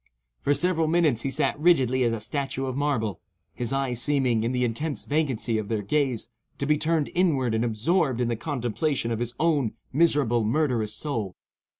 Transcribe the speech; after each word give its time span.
For 0.41 0.55
several 0.55 0.87
minutes 0.87 1.21
he 1.21 1.29
sat 1.29 1.59
rigidly 1.59 2.01
as 2.01 2.11
a 2.11 2.19
statue 2.19 2.65
of 2.65 2.75
marble; 2.75 3.21
his 3.53 3.71
eyes 3.71 4.01
seeming, 4.01 4.41
in 4.43 4.51
the 4.51 4.63
intense 4.63 5.05
vacancy 5.05 5.59
of 5.59 5.67
their 5.69 5.83
gaze, 5.83 6.29
to 6.57 6.65
be 6.65 6.75
turned 6.75 7.11
inward 7.13 7.53
and 7.53 7.63
absorbed 7.63 8.19
in 8.19 8.27
the 8.27 8.35
contemplation 8.35 9.11
of 9.11 9.19
his 9.19 9.35
own 9.39 9.73
miserable, 9.93 10.43
murderous 10.43 10.95
soul. 10.95 11.35